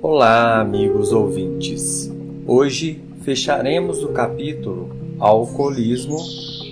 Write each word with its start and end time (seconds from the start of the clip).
Olá, 0.00 0.60
amigos 0.60 1.12
ouvintes. 1.12 2.10
Hoje 2.46 3.00
fecharemos 3.22 4.02
o 4.02 4.08
capítulo 4.08 4.88
Alcoolismo 5.18 6.16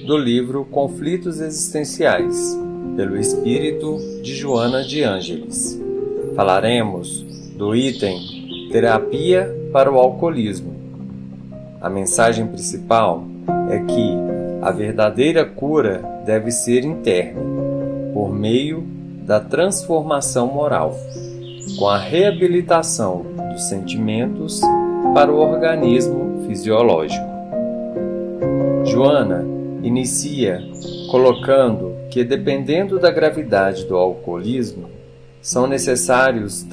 do 0.06 0.16
livro 0.16 0.64
Conflitos 0.64 1.40
Existenciais, 1.40 2.58
pelo 2.96 3.16
espírito 3.16 3.98
de 4.22 4.34
Joana 4.34 4.82
de 4.82 5.02
Ângeles. 5.02 5.80
Falaremos 6.34 7.22
do 7.56 7.74
item 7.74 8.68
Terapia 8.70 9.54
para 9.72 9.92
o 9.92 9.98
Alcoolismo. 9.98 10.74
A 11.80 11.90
mensagem 11.90 12.46
principal 12.46 13.24
é 13.70 13.78
que 13.80 14.14
a 14.62 14.70
verdadeira 14.70 15.44
cura 15.44 16.22
deve 16.24 16.50
ser 16.50 16.84
interna, 16.84 17.40
por 18.16 18.32
meio 18.32 18.82
da 19.26 19.38
transformação 19.38 20.46
moral, 20.46 20.98
com 21.78 21.86
a 21.86 21.98
reabilitação 21.98 23.26
dos 23.52 23.68
sentimentos 23.68 24.62
para 25.12 25.30
o 25.30 25.36
organismo 25.36 26.46
fisiológico. 26.46 27.26
Joana 28.86 29.44
inicia 29.82 30.62
colocando 31.10 31.94
que, 32.10 32.24
dependendo 32.24 32.98
da 32.98 33.10
gravidade 33.10 33.84
do 33.84 33.94
alcoolismo, 33.94 34.88
são 35.42 35.66
necessários 35.66 36.66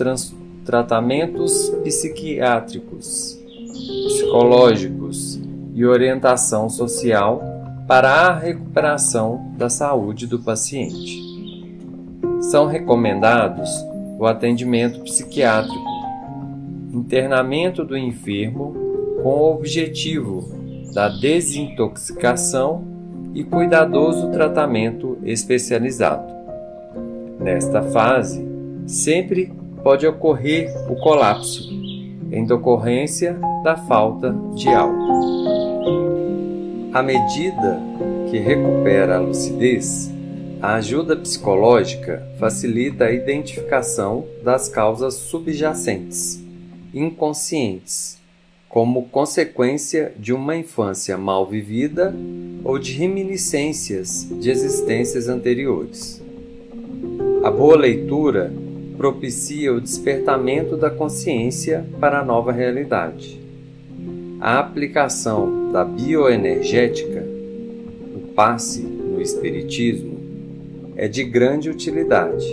tratamentos 0.63 1.73
psiquiátricos, 1.83 3.37
psicológicos 4.07 5.41
e 5.73 5.85
orientação 5.85 6.69
social 6.69 7.43
para 7.85 8.27
a 8.27 8.33
recuperação 8.33 9.53
da 9.57 9.69
saúde 9.69 10.25
do 10.25 10.39
paciente. 10.39 11.32
São 12.51 12.67
recomendados 12.67 13.69
o 14.19 14.25
atendimento 14.25 14.99
psiquiátrico, 15.01 15.83
internamento 16.93 17.83
do 17.83 17.97
enfermo 17.97 18.75
com 19.23 19.29
o 19.29 19.53
objetivo 19.53 20.43
da 20.93 21.07
desintoxicação 21.09 22.83
e 23.33 23.43
cuidadoso 23.43 24.29
tratamento 24.31 25.17
especializado. 25.23 26.31
Nesta 27.39 27.81
fase, 27.81 28.45
sempre 28.85 29.51
pode 29.81 30.05
ocorrer 30.05 30.69
o 30.89 30.95
colapso, 30.97 31.71
em 32.31 32.45
decorrência 32.45 33.39
da 33.63 33.75
falta 33.75 34.35
de 34.53 34.69
álcool. 34.69 35.43
À 36.93 37.01
medida 37.01 37.79
que 38.29 38.37
recupera 38.37 39.17
a 39.17 39.19
lucidez, 39.19 40.12
a 40.63 40.75
ajuda 40.75 41.13
psicológica 41.17 42.25
facilita 42.39 43.03
a 43.03 43.11
identificação 43.11 44.25
das 44.41 44.69
causas 44.69 45.15
subjacentes, 45.15 46.41
inconscientes, 46.93 48.17
como 48.69 49.09
consequência 49.09 50.13
de 50.17 50.31
uma 50.31 50.55
infância 50.55 51.17
mal 51.17 51.45
vivida 51.45 52.15
ou 52.63 52.79
de 52.79 52.93
reminiscências 52.93 54.25
de 54.39 54.49
existências 54.49 55.27
anteriores. 55.27 56.23
A 57.43 57.51
boa 57.51 57.75
leitura 57.75 58.49
propicia 58.95 59.73
o 59.73 59.81
despertamento 59.81 60.77
da 60.77 60.89
consciência 60.89 61.85
para 61.99 62.21
a 62.21 62.25
nova 62.25 62.53
realidade. 62.53 63.37
A 64.39 64.59
aplicação 64.59 65.73
da 65.73 65.83
bioenergética, 65.83 67.21
o 68.15 68.29
passe 68.33 68.81
no 68.81 69.21
Espiritismo, 69.21 70.22
é 70.95 71.07
de 71.07 71.23
grande 71.23 71.69
utilidade 71.69 72.45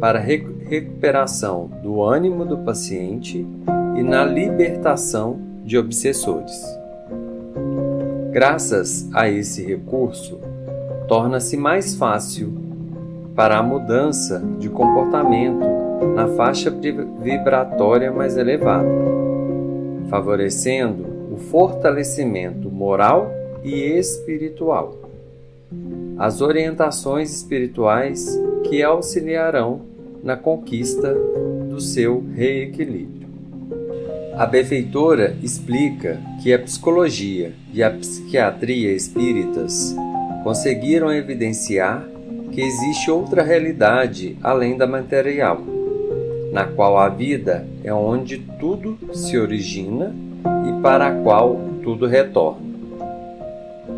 para 0.00 0.18
a 0.18 0.22
recuperação 0.22 1.70
do 1.82 2.02
ânimo 2.02 2.44
do 2.44 2.58
paciente 2.58 3.46
e 3.96 4.02
na 4.02 4.24
libertação 4.24 5.38
de 5.64 5.78
obsessores. 5.78 6.62
Graças 8.30 9.08
a 9.14 9.28
esse 9.28 9.64
recurso, 9.64 10.40
torna-se 11.06 11.56
mais 11.56 11.94
fácil 11.94 12.52
para 13.34 13.58
a 13.58 13.62
mudança 13.62 14.42
de 14.58 14.68
comportamento 14.68 15.64
na 16.14 16.28
faixa 16.28 16.70
vibratória 16.70 18.12
mais 18.12 18.36
elevada, 18.36 18.88
favorecendo 20.08 21.04
o 21.32 21.36
fortalecimento 21.36 22.70
moral 22.70 23.30
e 23.62 23.74
espiritual. 23.98 25.03
As 26.16 26.40
orientações 26.40 27.34
espirituais 27.34 28.40
que 28.68 28.82
auxiliarão 28.82 29.82
na 30.22 30.36
conquista 30.36 31.12
do 31.68 31.80
seu 31.80 32.24
reequilíbrio. 32.34 33.28
A 34.36 34.46
benfeitora 34.46 35.36
explica 35.42 36.20
que 36.42 36.52
a 36.52 36.58
psicologia 36.58 37.52
e 37.72 37.82
a 37.82 37.90
psiquiatria 37.90 38.92
espíritas 38.92 39.94
conseguiram 40.42 41.12
evidenciar 41.12 42.06
que 42.52 42.60
existe 42.60 43.10
outra 43.10 43.42
realidade 43.42 44.36
além 44.42 44.76
da 44.76 44.86
material, 44.86 45.60
na 46.52 46.64
qual 46.64 46.96
a 46.96 47.08
vida 47.08 47.66
é 47.82 47.92
onde 47.92 48.38
tudo 48.60 48.96
se 49.12 49.36
origina 49.36 50.14
e 50.68 50.80
para 50.80 51.08
a 51.08 51.22
qual 51.22 51.60
tudo 51.82 52.06
retorna. 52.06 52.62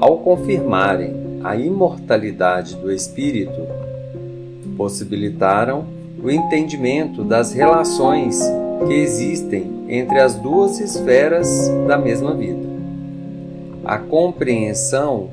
Ao 0.01 0.19
confirmarem 0.19 1.26
a 1.47 1.55
imortalidade 1.55 2.75
do 2.75 2.91
espírito, 2.91 3.69
possibilitaram 4.77 5.87
o 6.21 6.29
entendimento 6.29 7.23
das 7.23 7.53
relações 7.53 8.41
que 8.89 8.95
existem 8.95 9.85
entre 9.89 10.19
as 10.19 10.35
duas 10.35 10.81
esferas 10.81 11.69
da 11.87 11.97
mesma 11.97 12.35
vida. 12.35 12.67
A 13.85 13.97
compreensão 13.97 15.31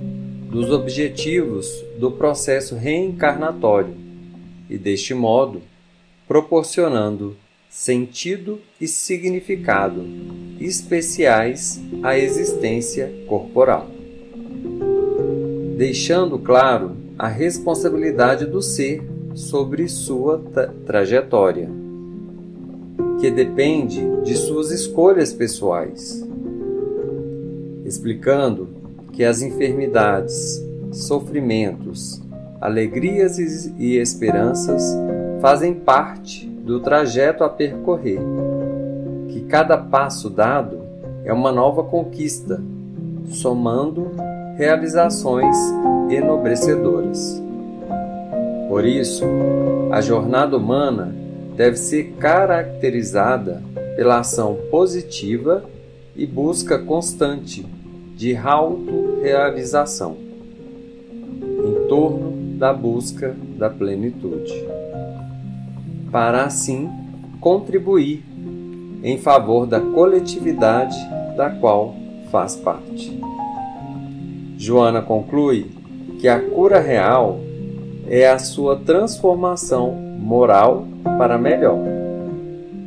dos 0.51 0.69
objetivos 0.69 1.83
do 1.97 2.11
processo 2.11 2.75
reencarnatório 2.75 3.95
e, 4.69 4.77
deste 4.77 5.15
modo, 5.15 5.63
proporcionando 6.27 7.35
sentido 7.67 8.61
e 8.79 8.87
significado 8.87 10.05
especiais 10.59 11.81
à 12.03 12.15
existência 12.15 13.11
corporal. 13.27 13.92
Deixando 15.77 16.37
claro 16.37 16.91
a 17.17 17.27
responsabilidade 17.27 18.45
do 18.45 18.61
ser 18.61 19.03
sobre 19.33 19.87
sua 19.87 20.41
trajetória 20.85 21.69
que 23.19 23.31
depende 23.31 24.05
de 24.23 24.35
suas 24.35 24.69
escolhas 24.69 25.33
pessoais, 25.33 26.27
explicando 27.85 28.67
que 29.13 29.23
as 29.23 29.41
enfermidades, 29.41 30.61
sofrimentos, 30.91 32.21
alegrias 32.59 33.37
e 33.37 33.97
esperanças 33.97 34.83
fazem 35.39 35.73
parte 35.73 36.45
do 36.47 36.81
trajeto 36.81 37.43
a 37.43 37.49
percorrer, 37.49 38.19
que 39.29 39.41
cada 39.41 39.77
passo 39.77 40.29
dado 40.29 40.81
é 41.23 41.31
uma 41.31 41.51
nova 41.51 41.83
conquista, 41.83 42.61
somando 43.27 44.11
realizações 44.55 45.55
enobrecedoras. 46.09 47.41
Por 48.67 48.85
isso, 48.85 49.25
a 49.91 50.01
jornada 50.01 50.57
humana 50.57 51.13
deve 51.55 51.77
ser 51.77 52.13
caracterizada 52.19 53.61
pela 53.95 54.19
ação 54.19 54.57
positiva 54.71 55.63
e 56.15 56.25
busca 56.25 56.79
constante 56.79 57.65
de 58.15 58.35
autorrealização 58.35 60.17
em 61.41 61.87
torno 61.87 62.31
da 62.57 62.73
busca 62.73 63.35
da 63.57 63.69
plenitude, 63.69 64.53
para 66.11 66.43
assim 66.45 66.89
contribuir 67.39 68.23
em 69.03 69.17
favor 69.17 69.65
da 69.65 69.79
coletividade 69.79 70.97
da 71.35 71.49
qual 71.49 71.95
faz 72.31 72.55
parte. 72.55 73.19
Joana 74.63 75.01
conclui 75.01 75.65
que 76.21 76.27
a 76.29 76.39
cura 76.39 76.79
real 76.79 77.41
é 78.07 78.29
a 78.29 78.39
sua 78.39 78.77
transformação 78.77 79.91
moral 79.91 80.87
para 81.17 81.37
melhor, 81.37 81.79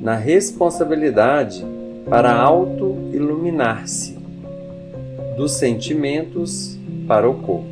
na 0.01 0.15
responsabilidade 0.15 1.63
para 2.09 2.33
auto-iluminar-se, 2.33 4.19
dos 5.37 5.53
sentimentos 5.53 6.79
para 7.07 7.29
o 7.29 7.35
corpo. 7.35 7.67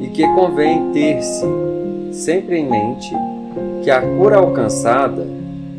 E 0.00 0.08
que 0.08 0.26
convém 0.34 0.90
ter-se 0.90 1.46
sempre 2.10 2.58
em 2.58 2.68
mente 2.68 3.14
que 3.84 3.92
a 3.92 4.00
cura 4.00 4.38
alcançada 4.38 5.24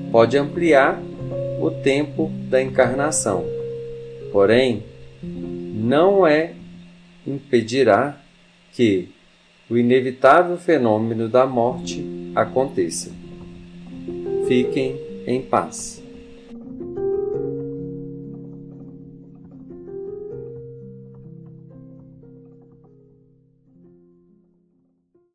pode 0.10 0.38
ampliar 0.38 0.98
o 1.60 1.70
tempo 1.70 2.32
da 2.50 2.62
encarnação, 2.62 3.44
porém, 4.32 4.84
não 5.22 6.26
é 6.26 6.54
impedirá 7.28 8.18
que, 8.74 9.10
o 9.70 9.78
inevitável 9.78 10.58
fenômeno 10.58 11.28
da 11.28 11.46
morte 11.46 12.04
aconteça. 12.34 13.12
Fiquem 14.48 14.96
em 15.28 15.42
paz. 15.42 16.02